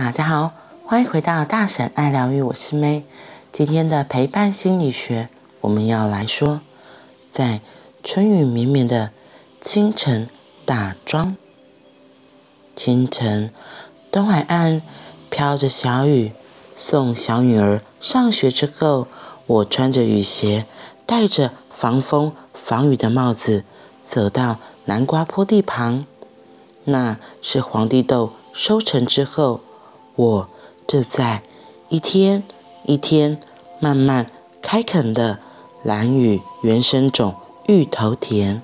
[0.00, 0.52] 大家好，
[0.86, 3.02] 欢迎回到大婶爱疗愈，我是 May。
[3.50, 5.28] 今天的陪伴心理学，
[5.60, 6.60] 我们要来说，
[7.32, 7.60] 在
[8.04, 9.10] 春雨绵绵的
[9.60, 10.28] 清晨
[10.64, 11.36] 打桩。
[12.76, 13.52] 清晨，
[14.12, 14.82] 东海岸
[15.30, 16.30] 飘着小雨。
[16.76, 19.08] 送小女儿上学之后，
[19.48, 20.66] 我穿着雨鞋，
[21.06, 23.64] 戴着防风防雨的帽子，
[24.00, 26.06] 走到南瓜坡地旁。
[26.84, 29.60] 那是黄帝豆收成之后，
[30.18, 30.48] 我
[30.84, 31.42] 正在
[31.88, 32.42] 一天
[32.84, 33.40] 一天
[33.78, 34.26] 慢慢
[34.60, 35.38] 开垦的
[35.84, 37.36] 兰屿原生种
[37.68, 38.60] 芋头田。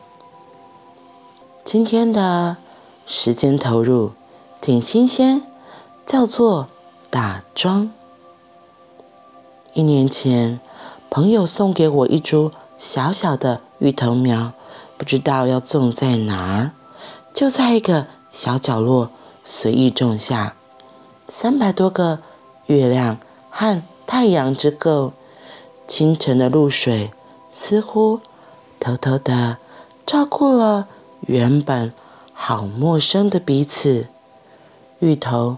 [1.63, 2.57] 今天的
[3.07, 4.11] 时间投入
[4.61, 5.43] 挺新鲜，
[6.05, 6.67] 叫做
[7.09, 7.93] 打桩。
[9.75, 10.59] 一年前，
[11.09, 14.53] 朋友送给我一株小小的芋头苗，
[14.99, 16.73] 不知道要种在哪儿，
[17.33, 19.11] 就在一个小角落
[19.45, 20.57] 随意种下。
[21.29, 22.21] 三百多个
[22.67, 23.19] 月亮
[23.51, 25.13] 和太阳之后，
[25.87, 27.11] 清晨的露水
[27.51, 28.21] 似乎
[28.79, 29.59] 偷偷的
[30.07, 30.89] 照顾了
[31.23, 31.93] 原本
[32.33, 34.09] 好陌生的彼此。
[35.01, 35.57] 芋头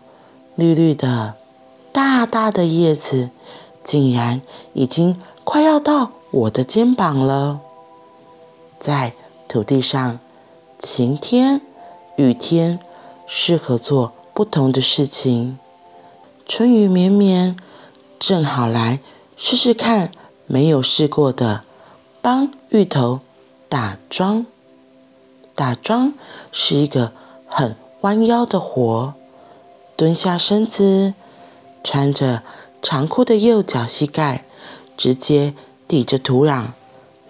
[0.55, 1.35] 绿绿的，
[1.93, 3.31] 大大的叶子。
[3.87, 4.43] 竟然
[4.73, 7.61] 已经快要到我的肩膀了。
[8.81, 9.13] 在
[9.47, 10.19] 土地上，
[10.77, 11.61] 晴天、
[12.17, 12.81] 雨天，
[13.29, 15.59] 适合做不同的事情。
[16.47, 17.57] 春雨绵绵，
[18.19, 19.01] 正好来
[19.35, 20.11] 试试看
[20.45, 21.63] 没有试过的，
[22.21, 23.21] 帮芋头
[23.71, 24.45] 打桩。
[25.55, 26.13] 打桩
[26.53, 27.13] 是一个
[27.49, 29.15] 很弯腰的活，
[29.97, 31.15] 蹲下身子，
[31.83, 32.43] 穿着。
[32.83, 34.45] 长裤的右脚膝盖
[34.97, 35.55] 直接
[35.89, 36.67] 抵着土壤，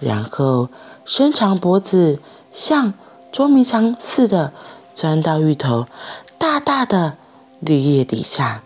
[0.01, 0.69] 然后
[1.05, 2.93] 伸长脖子，像
[3.33, 4.53] 捉迷藏似的
[4.93, 5.87] 钻到芋头
[6.39, 7.17] 大大的
[7.61, 8.62] 绿叶底下，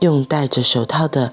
[0.00, 1.32] 用戴着手套的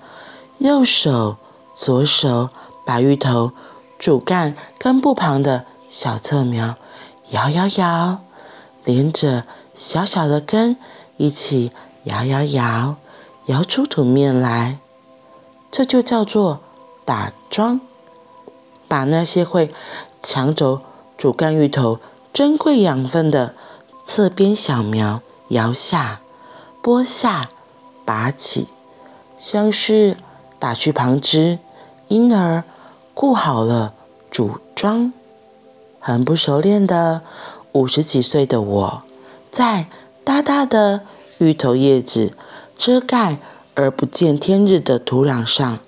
[0.60, 1.38] 右手、
[1.76, 2.50] 左手
[2.86, 3.52] 把芋头
[3.98, 6.76] 主干根部旁的小侧苗
[7.30, 8.20] 摇摇摇，
[8.84, 10.78] 连着小小的根
[11.18, 11.72] 一起
[12.04, 12.96] 摇摇摇。
[13.48, 14.78] 摇出土面来，
[15.72, 16.60] 这就叫做
[17.06, 17.80] 打桩。
[18.90, 19.74] 把那些会
[20.22, 20.82] 抢走
[21.18, 22.00] 主干芋头
[22.34, 23.54] 珍贵养分的
[24.04, 26.22] 侧边小苗摇下、
[26.82, 27.50] 拨下、
[28.06, 28.68] 拔起，
[29.38, 30.18] 像是
[30.60, 31.60] 打去旁枝，
[32.08, 32.64] 因而
[33.14, 33.94] 顾好了
[34.30, 35.14] 主桩。
[36.00, 37.22] 很不熟练的
[37.72, 39.04] 五十几岁的我，
[39.52, 39.88] 在
[40.24, 41.02] 大大的
[41.40, 42.34] 芋头叶子。
[42.78, 43.40] 遮盖
[43.74, 45.80] 而不见天日的土壤上，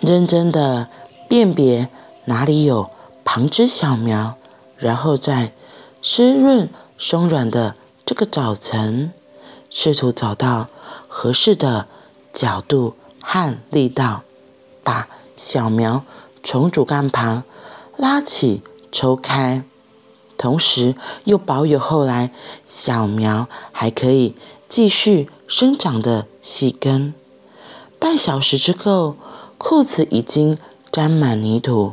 [0.00, 0.88] 认真的
[1.28, 1.88] 辨别
[2.24, 2.90] 哪里有
[3.24, 4.34] 旁枝小苗，
[4.76, 5.52] 然后在
[6.02, 6.68] 湿润
[6.98, 7.76] 松软的
[8.08, 9.12] 这个早晨，
[9.68, 10.68] 试图找到
[11.08, 11.86] 合适的
[12.32, 14.22] 角度和力道，
[14.82, 16.02] 把小苗
[16.42, 17.42] 从主干旁
[17.98, 19.62] 拉起抽开，
[20.38, 22.30] 同时又保有后来
[22.66, 24.34] 小苗还可以
[24.66, 25.28] 继续。
[25.46, 27.12] 生长的细根，
[27.98, 29.16] 半小时之后，
[29.58, 30.56] 裤子已经
[30.90, 31.92] 沾满泥土。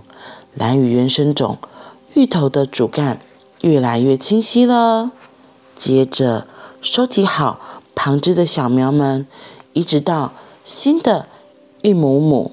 [0.54, 1.58] 兰屿原生种
[2.14, 3.20] 芋头的主干
[3.60, 5.12] 越来越清晰了。
[5.76, 6.48] 接着
[6.82, 7.60] 收集好
[7.94, 9.28] 旁枝的小苗们，
[9.74, 11.28] 移植到新的
[11.82, 12.52] 一亩亩。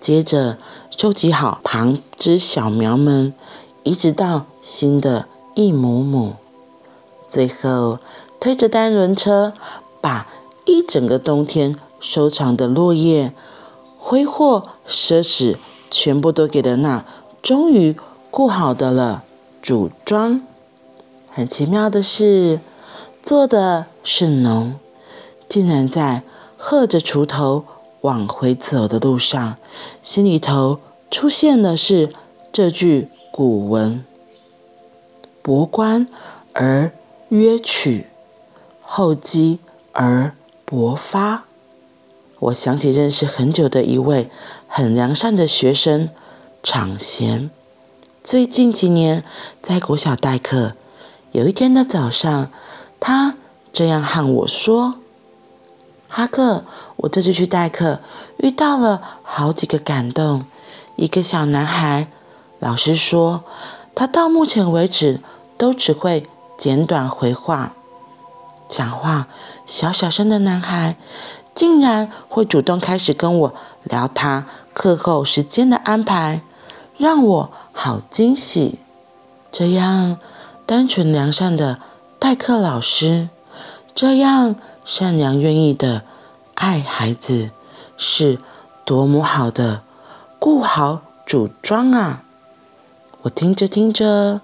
[0.00, 0.58] 接着
[0.96, 3.32] 收集好旁枝小苗们，
[3.82, 6.34] 移植到新的一亩亩。
[7.28, 7.98] 最后
[8.40, 9.52] 推着单轮车。
[9.98, 10.28] 把
[10.66, 13.32] 一整个冬天收藏的落叶、
[13.98, 15.56] 挥霍、奢侈，
[15.90, 17.04] 全部都给了那
[17.42, 17.96] 终于
[18.30, 19.24] 顾好的了
[19.60, 20.42] 主桩。
[21.36, 22.60] 很奇妙的是，
[23.22, 24.76] 做的是农，
[25.46, 26.22] 竟然在
[26.56, 27.62] 喝着锄头
[28.00, 29.58] 往回走的路上，
[30.02, 30.80] 心里头
[31.10, 32.10] 出现的是
[32.50, 34.02] 这句古文
[35.42, 36.08] ：“博观
[36.54, 36.90] 而
[37.28, 38.06] 约取，
[38.80, 39.58] 厚积。”
[39.92, 40.34] 而
[40.64, 41.44] 薄发，
[42.38, 44.30] 我想起认识很久的一位
[44.66, 46.08] 很良善的学生
[46.62, 47.50] 场贤。
[48.24, 49.22] 最近几年
[49.62, 50.72] 在国小代课，
[51.36, 52.48] 有一天的早上，
[52.98, 53.34] 他
[53.70, 54.94] 这样和我说
[56.08, 56.64] ：“哈克，
[56.96, 58.00] 我这次去代课，
[58.38, 60.46] 遇到了好几个感动。
[60.96, 62.08] 一个小男孩，
[62.58, 63.44] 老师说
[63.94, 65.20] 他到目前为止
[65.58, 66.22] 都只会
[66.56, 67.74] 简短回话。”
[68.66, 69.28] 讲话
[69.66, 70.96] 小小声的男孩，
[71.54, 76.40] 竟然会主动开始跟我聊他课后时间的安排，
[76.96, 78.78] 让我好惊喜。
[79.52, 80.16] 这样
[80.66, 81.78] 单纯良善的
[82.18, 83.28] 代课老师，
[83.94, 86.02] 这样善良愿意的
[86.56, 87.52] 爱孩子，
[87.96, 88.40] 是
[88.84, 89.84] 多么好的
[90.40, 92.24] 顾好主庄啊！
[93.22, 94.40] 我听着听着，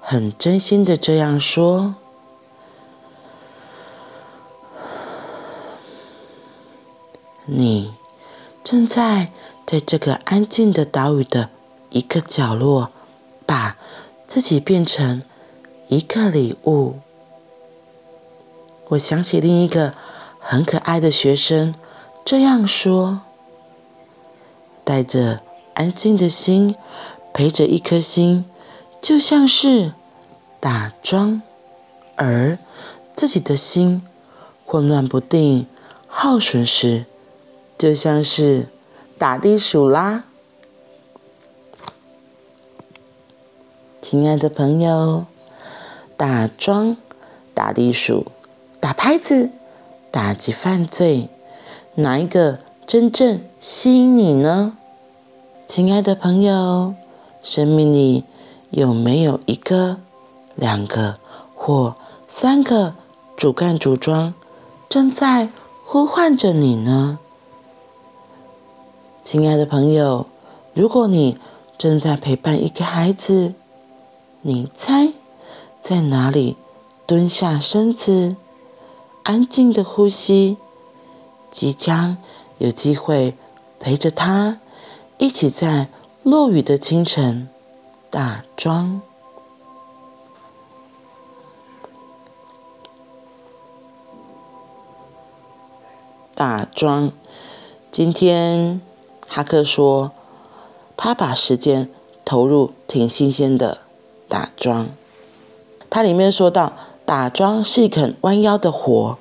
[0.00, 1.94] 很真心的这样说。
[7.46, 7.94] 你
[8.62, 9.30] 正在
[9.66, 11.48] 在这个安静的岛屿的
[11.90, 12.90] 一个角落，
[13.46, 13.76] 把
[14.26, 15.22] 自己变成
[15.94, 16.96] 一个礼物。
[18.88, 19.94] 我想起另一个
[20.40, 21.72] 很可爱的学生
[22.24, 23.20] 这样说
[24.82, 25.40] ：“带着
[25.74, 26.74] 安静的心，
[27.32, 28.44] 陪着一颗心，
[29.00, 29.92] 就像是
[30.58, 31.42] 打桩，
[32.16, 32.58] 而
[33.14, 34.02] 自己的心
[34.66, 35.68] 混乱不定、
[36.08, 37.06] 耗损时。”
[37.78, 38.68] 就像是
[39.18, 40.24] 打地鼠啦，
[44.00, 45.26] 亲爱的朋友，
[46.16, 46.96] 打桩、
[47.52, 48.26] 打地鼠、
[48.80, 49.50] 打拍子、
[50.10, 51.28] 打击犯罪，
[51.96, 54.76] 哪一个真正吸引你呢？
[55.66, 56.94] 亲爱的朋友，
[57.42, 58.24] 生命里
[58.70, 59.96] 有没有一个、
[60.54, 61.18] 两个
[61.54, 61.96] 或
[62.28, 62.94] 三个
[63.36, 64.34] 主干主桩
[64.88, 65.48] 正在
[65.84, 67.18] 呼唤着你呢？
[69.22, 70.26] 亲爱的朋友，
[70.74, 71.38] 如果你
[71.76, 73.54] 正在陪伴一个孩子，
[74.42, 75.12] 你猜
[75.84, 76.56] 在哪里
[77.04, 78.36] 蹲下身子，
[79.22, 80.56] 安静的呼吸，
[81.50, 82.16] 即将
[82.56, 83.34] 有机会
[83.78, 84.60] 陪着他
[85.18, 85.88] 一起在
[86.22, 87.50] 落雨的清晨
[88.08, 89.02] 打桩。
[96.34, 97.12] 打桩，
[97.92, 98.80] 今天。
[99.28, 100.12] 哈克说
[100.96, 101.90] ：“他把时间
[102.24, 103.82] 投入挺新鲜的
[104.28, 104.88] 打桩。
[105.94, 106.72] 它里面说到，
[107.04, 109.16] 打桩是一肯弯腰的活，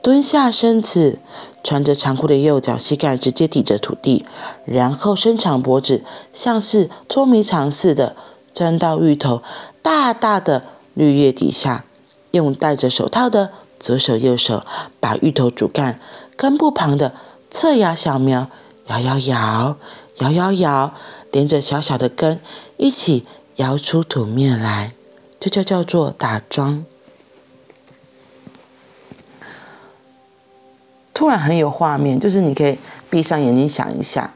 [0.00, 1.18] 蹲下身子，
[1.62, 4.24] 穿着长裤的右脚膝盖直接抵着土地，
[4.64, 8.16] 然后伸长脖子，像是捉迷藏似的
[8.54, 9.42] 钻到芋头
[9.82, 11.84] 大大的绿叶底下，
[12.30, 14.62] 用戴着手套的左手右手
[14.98, 16.00] 把芋头主干
[16.36, 17.12] 根部旁的
[17.50, 18.48] 侧芽小苗。”
[18.88, 19.76] 摇摇摇，
[20.20, 20.94] 摇摇摇，
[21.30, 22.40] 连着小小的根
[22.78, 23.26] 一起
[23.56, 24.94] 摇出土面来，
[25.44, 26.86] 这就叫做打桩。
[31.12, 32.78] 突然很有画面，就是你可以
[33.10, 34.32] 闭上眼睛想一下，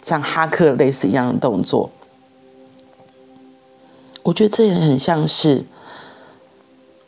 [0.00, 1.90] 像哈克类似一样的动作。
[4.22, 5.66] 我觉得这也很像是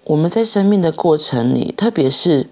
[0.04, 2.50] 我们在生命的过程里，特别是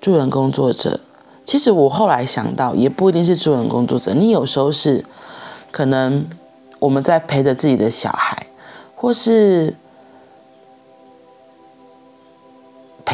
[0.00, 1.02] 助人工作者。
[1.44, 4.12] 其实我后来想到，也不一定是助人工作者。
[4.12, 5.04] 你有时候是，
[5.70, 6.26] 可能
[6.80, 8.48] 我们在陪着自己的小孩，
[8.96, 9.76] 或是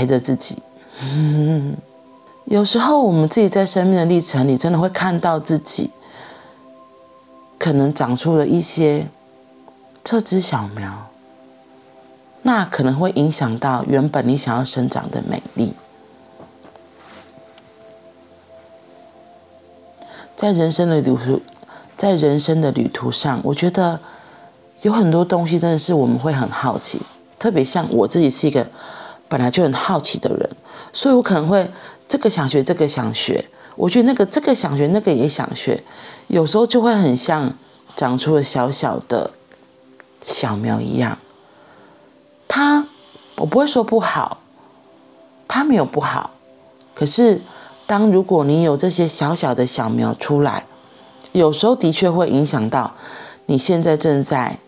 [0.00, 0.56] 陪着自己。
[2.47, 5.91] 有时候我们自己在生命的历程里，真的会看到自己
[7.58, 9.08] 可能长出了一些
[10.02, 11.11] 侧枝小苗，
[12.43, 15.75] 那可能会影响到原本你想要生长的美丽。
[20.35, 21.43] 在人生的旅途，
[21.99, 24.00] 在人生的旅途上，我觉得
[24.81, 27.03] 有很多东西真的是我们会很好奇。
[27.39, 28.67] 特别像我自己是一个
[29.31, 30.51] 本来就很好奇的人，
[30.93, 31.67] 所以我可能会
[32.06, 33.43] 这个想学，这个想学。
[33.77, 35.82] 我觉得那个这个想学，那个也想学。
[36.27, 37.55] 有时候就会很像
[37.96, 39.31] 长出了小小的
[40.22, 41.17] 小苗一样。
[42.46, 42.87] 它，
[43.37, 44.43] 我不会说不好，
[45.49, 46.32] 它没有不好，
[46.94, 47.41] 可是。
[47.87, 50.65] 当如果你有这些小小的小苗出来，
[51.32, 52.94] 有时候的确会影响到
[53.46, 54.60] 你现在正在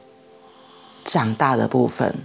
[1.05, 2.17] 长大的部分，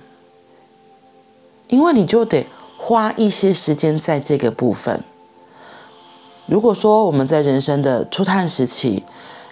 [1.67, 2.47] 因为你就得
[2.77, 5.03] 花一些时间在这个部分。
[6.45, 9.03] 如果说我们在人生的初探时期，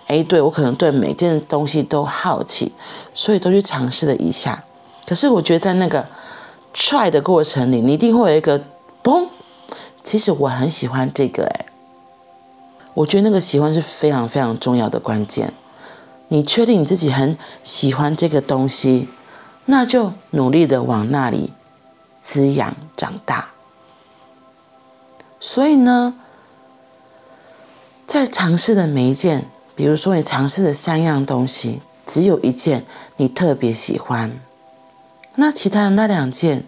[0.08, 2.72] 哎，对，我可能对每件东西都好奇，
[3.14, 4.64] 所以都去尝试了一下。
[5.06, 6.08] 可是我觉得在那个
[6.74, 8.64] try 的过程里，你一定会有一个
[9.04, 9.28] 嘣。
[10.04, 11.66] 其实我很喜欢这个哎，
[12.94, 15.54] 我觉得那个喜欢是非常非常重要的关键。
[16.30, 19.10] 你确定你自己很喜欢这个东西，
[19.66, 21.52] 那就努力的往那里
[22.26, 23.50] 滋养长大。
[25.40, 26.16] 所以呢，
[28.08, 32.84] 在尝试的每一件，比如说你尝试的三样东西，只有一件
[33.18, 34.40] 你特别喜欢，
[35.36, 36.66] 那其他的那两件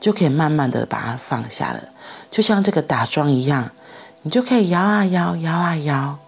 [0.00, 1.90] 就可以慢慢的把它放下了。
[2.30, 3.70] 就像这个打桩一样，
[4.22, 6.18] 你就可以摇啊摇，摇啊摇，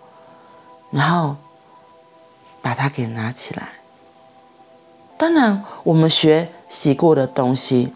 [0.91, 1.37] 然后
[2.61, 3.69] 把它给拿起来。
[5.17, 7.95] 当然，我们学习过的东西，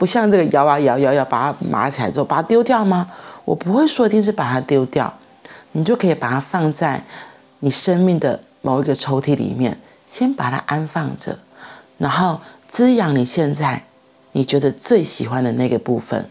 [0.00, 3.10] 不像这个摇啊摇摇摇，把它码起来之后把它丢掉吗？
[3.44, 5.12] 我不会说一定是把它丢掉，
[5.72, 7.04] 你就可以把它放在
[7.58, 11.38] 你生命的某一个抽屉里面，先把它安放着，
[11.98, 12.40] 然后
[12.70, 13.84] 滋养你现在
[14.32, 16.30] 你觉得最喜欢的那个部分。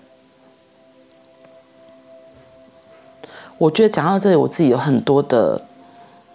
[3.60, 5.62] 我觉得讲到这里，我自己有很多的，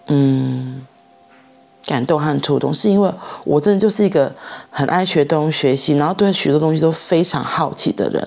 [0.06, 0.86] 嗯。
[1.86, 3.12] 感动和触动，是因为
[3.44, 4.32] 我真的就是一个
[4.70, 8.26] 很爱学东、学习，然后对许多东西都非常好奇的人。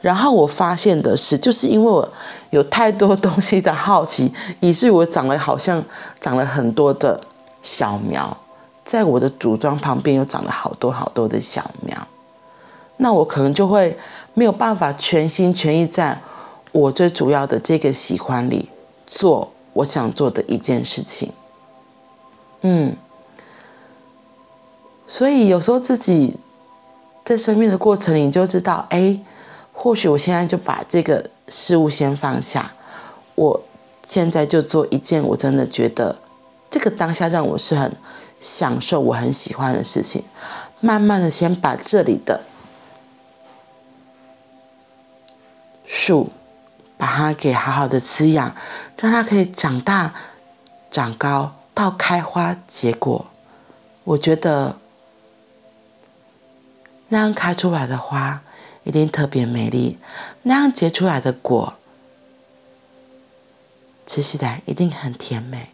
[0.00, 2.06] 然后我发现的是，就是因为我
[2.50, 5.82] 有太多东西的好奇，以至于我长了好像
[6.20, 7.18] 长了很多的
[7.62, 8.36] 小苗，
[8.84, 11.96] 在我的组装旁边又长了好多好多的小苗。
[12.98, 13.96] 那我可能就会
[14.34, 16.20] 没有办法全心全意在
[16.72, 18.68] 我最主要的这个喜欢里
[19.06, 21.32] 做我想做的一件事情。
[22.62, 22.96] 嗯，
[25.06, 26.38] 所以有时候自己
[27.24, 29.18] 在生命的过程里，你就知道，哎，
[29.72, 32.72] 或许我现在就把这个事物先放下，
[33.34, 33.62] 我
[34.06, 36.18] 现在就做一件我真的觉得
[36.68, 37.92] 这个当下让我是很
[38.40, 40.24] 享受、我很喜欢的事情。
[40.80, 42.40] 慢慢的，先把这里的
[45.84, 46.30] 树，
[46.96, 48.54] 把它给好好的滋养，
[49.00, 50.14] 让它可以长大、
[50.90, 51.52] 长高。
[51.78, 53.26] 到开花结果，
[54.02, 54.74] 我觉得
[57.06, 58.42] 那样开出来的花
[58.82, 59.96] 一定特别美丽，
[60.42, 61.74] 那样结出来的果
[64.04, 65.68] 吃起来一定很甜美。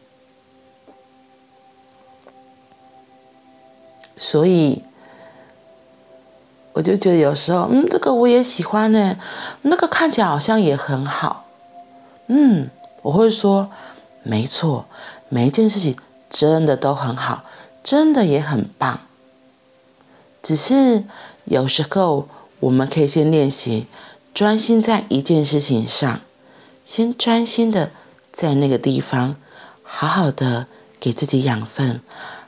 [4.19, 4.83] 所以
[6.75, 9.17] 我就觉得有时候，嗯，这个我也喜欢呢，
[9.63, 11.47] 那个看起来好像也很好，
[12.27, 12.69] 嗯，
[13.01, 13.71] 我会说，
[14.23, 14.85] 没错。
[15.35, 15.97] 每一件事情
[16.31, 17.43] 真的都很好，
[17.83, 19.01] 真的也很棒。
[20.41, 21.03] 只是
[21.45, 22.29] 有时候
[22.61, 23.89] 我们可以先练习，
[24.33, 26.21] 专心在一件事情上，
[26.85, 27.91] 先专心的
[28.33, 29.35] 在那个地方，
[29.83, 30.69] 好好的
[31.01, 32.01] 给自己养分，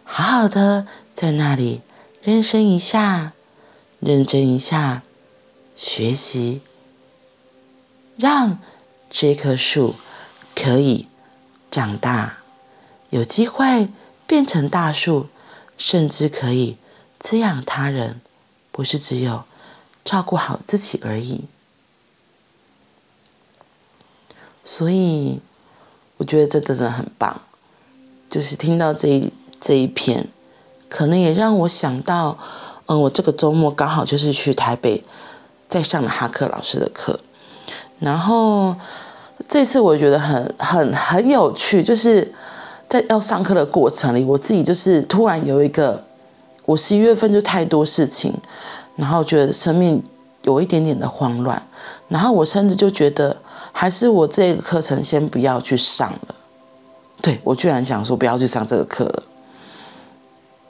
[0.04, 1.80] 好好的在那里
[2.22, 3.32] 认真一下，
[3.98, 5.02] 认真一下，
[5.74, 6.60] 学习，
[8.16, 8.60] 让
[9.10, 9.96] 这棵树
[10.54, 11.08] 可以
[11.68, 12.38] 长大。
[13.16, 13.88] 有机会
[14.26, 15.28] 变成大树，
[15.78, 16.76] 甚至可以
[17.18, 18.20] 滋养他人，
[18.70, 19.44] 不是只有
[20.04, 21.46] 照顾好自己而已。
[24.62, 25.40] 所以，
[26.18, 27.40] 我觉得这真的很棒。
[28.28, 30.28] 就是听到这一这一篇，
[30.90, 32.36] 可能也让我想到，
[32.84, 35.02] 嗯，我这个周末刚好就是去台北，
[35.66, 37.18] 在上了哈克老师的课，
[37.98, 38.76] 然后
[39.48, 42.34] 这次我觉得很很很有趣，就是。
[42.88, 46.04] 在要上课的过程里，我自己就是突然有一个，
[46.64, 48.32] 我十一月份就太多事情，
[48.94, 50.00] 然后觉得生命
[50.42, 51.60] 有一点点的慌乱，
[52.08, 53.36] 然后我甚至就觉得，
[53.72, 56.34] 还是我这个课程先不要去上了。
[57.20, 59.22] 对，我居然想说不要去上这个课了，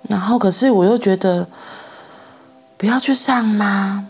[0.08, 1.46] 然后可是我又觉得
[2.78, 4.08] 不要去上吗？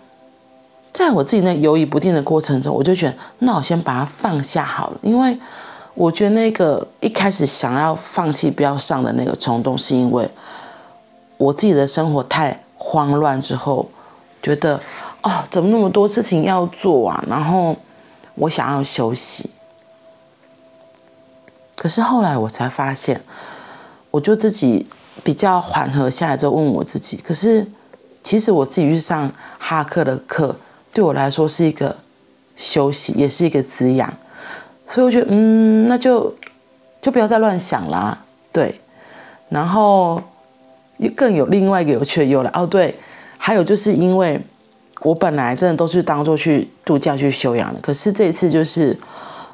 [0.92, 5.36] 在我自己那犹豫不定的过程中，我就觉得那我先把它放下好了，因为。
[5.96, 10.30] 我觉得那个一开始想要放弃不要上的那个冲动，是因为
[11.38, 13.88] 我自己的生活太慌乱之后，
[14.42, 14.78] 觉得
[15.22, 17.24] 哦，怎么那么多事情要做啊？
[17.26, 17.74] 然后
[18.34, 19.48] 我想要休息。
[21.74, 23.22] 可是后来我才发现，
[24.10, 24.86] 我就自己
[25.24, 27.66] 比较缓和下来之后，问我自己：可是
[28.22, 30.56] 其实我自己去上哈克的课，
[30.92, 31.96] 对我来说是一个
[32.54, 34.12] 休息，也是一个滋养。
[34.86, 36.32] 所以我觉得，嗯，那就
[37.02, 38.18] 就不要再乱想啦，
[38.52, 38.80] 对。
[39.48, 40.20] 然后
[41.14, 42.92] 更有另外一个有趣的由来哦，对，
[43.38, 44.40] 还有就是因为
[45.02, 48.98] 我本来真的都是当做去度假去休养的，可是这一次就是，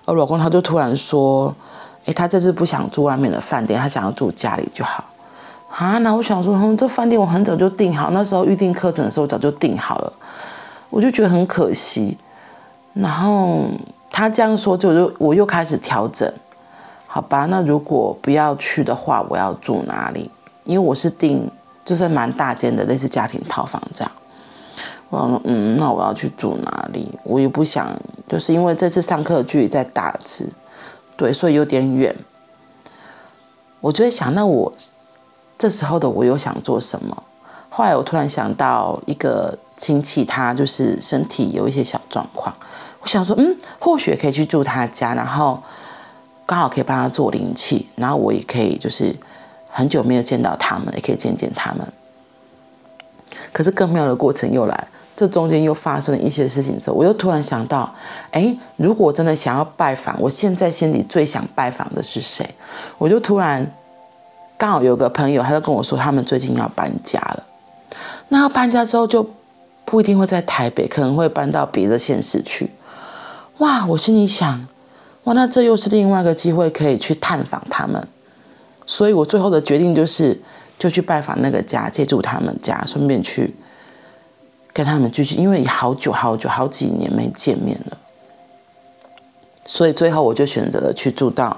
[0.06, 1.54] 我老公他就突然说，
[2.06, 5.04] 哎，他这次不想住外面的饭店，他想要住家里就好。
[5.68, 10.12] 啊，那我想说，嗯，这饭店我很早就订好，那时候预定课程的时候早就订好了，
[10.88, 12.16] 我就觉得很可惜，
[12.94, 13.66] 然后。
[14.12, 16.30] 他这样说，就就我又开始调整，
[17.06, 17.46] 好吧？
[17.46, 20.30] 那如果不要去的话，我要住哪里？
[20.64, 21.50] 因为我是订
[21.84, 24.12] 就是蛮大间的类似家庭套房这样。
[25.08, 27.10] 我嗯，那我要去住哪里？
[27.24, 27.88] 我也不想，
[28.28, 30.46] 就是因为这次上课的距离在大直，
[31.16, 32.14] 对，所以有点远。
[33.80, 34.72] 我就会想，那我
[35.58, 37.22] 这时候的我又想做什么？
[37.68, 42.54] 后来我突然想到一个亲戚，他就是身体有一些小状况。
[43.02, 45.60] 我想说，嗯，或许可以去住他家，然后
[46.46, 49.14] 刚好可以帮他做灵气，然后我也可以就是
[49.68, 51.86] 很久没有见到他们，也可以见见他们。
[53.52, 57.92] 可是更妙的过程又来，这中间又发生了一些事情之后，我又突然想到，
[58.30, 62.48] 哎，如果真的想要拜访，我现在心里最想拜访的是谁？
[62.98, 63.68] 我就突然
[64.56, 67.42] 刚好有个朋友，他就跟我说，他们最近要搬家了。
[68.28, 69.28] 那要搬家之后，就
[69.84, 72.70] 不一定会在台北，可能会搬到别的县市去。
[73.62, 74.66] 哇，我心里想，
[75.24, 78.06] 哇，那这又是另外一个机会，可以去探访他们。
[78.84, 80.40] 所以我最后的决定就是，
[80.78, 83.54] 就去拜访那个家，借住他们家，顺便去。
[84.74, 87.98] 跟他们聚聚，因为好久好久好几年没见面了，
[89.66, 91.54] 所以最后我就选择了去住到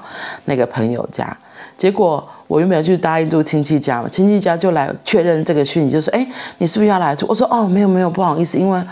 [0.47, 1.39] 那个朋友家。
[1.77, 6.27] 结果我又没有去答应住亲戚家嘛，亲戚家就来确认这个讯息，就说：“哎，
[6.59, 8.83] 你是不是要来住？”我说：“哦，没有没有，不好意思，因为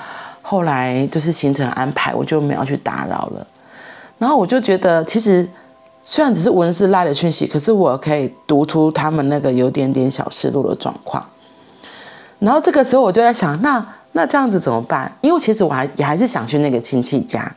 [0.43, 3.47] 后来就是行程安排，我就没有去打扰了。”
[4.19, 5.49] 然后我就觉得，其实
[6.03, 11.25] 虽然只是文字赖的讯息，可是我可以读出他们那个有点点小失落的状况。
[12.39, 13.83] 然后这个时候我就在想，那。
[14.15, 15.11] 那这样子怎么办？
[15.23, 17.51] 因为其实我还也还是想去那个亲戚家。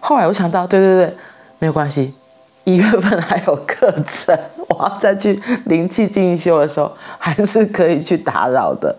[0.00, 1.16] 后来我想到，对对对，
[1.60, 2.12] 没有关系，
[2.64, 4.36] 一月份还有课程，
[4.68, 8.96] 我要再去灵气进修的时候，还是可以去打扰的，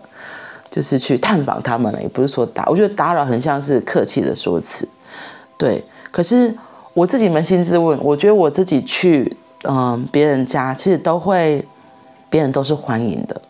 [0.78, 2.00] 就是去探访他们了。
[2.00, 4.86] 也不是说打，我觉得打扰很像是客气的说辞。
[5.56, 5.82] 对，
[6.12, 6.54] 可是
[6.94, 11.66] 我自己扪心自问，我觉得我自己去嗯别人家，其实都会，
[12.30, 13.42] 别人都是欢迎的。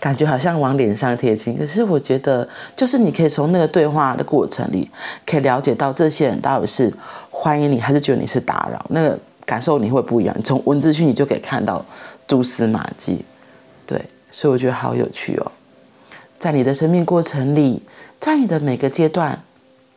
[0.00, 4.90] 感觉好像往脸上贴金，可是我觉得，就是你可以从那个对话的过程里，
[5.26, 6.90] 可以了解到这些人到底是
[7.30, 10.34] 欢迎你，还是觉得你是打扰，那个感受你会不一样。
[10.38, 11.84] 你从文字去，你就可以看到
[12.26, 13.22] 蛛丝马迹，
[13.84, 15.52] 对，所以我觉得好有趣哦。
[16.38, 17.82] 在你的生命过程里，
[18.20, 19.42] 在你的每个阶段，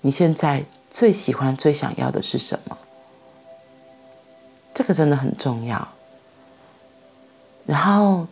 [0.02, 2.78] 你现在最喜欢、最想要的是什么？
[4.74, 5.88] 这个真的很重要。
[7.66, 8.28] 然后。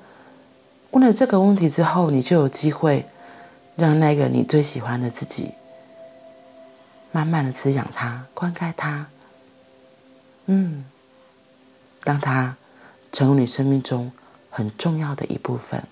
[0.94, 3.06] 问了这个问题之后，你就有机会
[3.78, 5.54] 让那个你最喜欢的自己，
[7.14, 9.06] 慢慢的滋养它、灌溉它，
[10.48, 10.84] 嗯，
[12.04, 12.58] 让它
[13.14, 14.12] 成为你生命中
[14.52, 15.84] 很重要的一部分。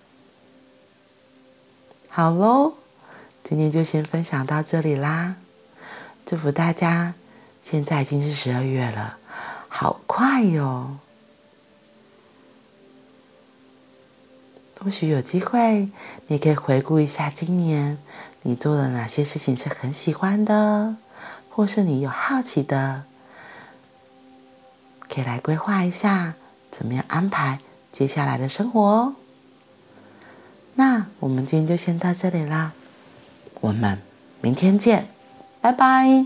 [2.10, 2.74] 好喽，
[3.44, 5.38] 今天就先分享到这里啦。
[6.26, 7.16] 祝福大家，
[7.62, 9.18] 现在已经是十二月了，
[9.68, 10.98] 好快哟。
[14.82, 15.90] 或许有机会，
[16.28, 17.98] 你可以回顾一下今年
[18.44, 20.96] 你做了哪些事情是很喜欢的，
[21.50, 23.04] 或是你有好奇的，
[25.10, 26.36] 可以来规划一下
[26.72, 27.60] 怎么样安排
[27.92, 29.16] 接下来的生活哦。
[30.76, 32.74] 那我们今天就先到这里啦。
[33.62, 34.00] 我们
[34.42, 35.20] 明天见。
[35.62, 36.26] 拜拜。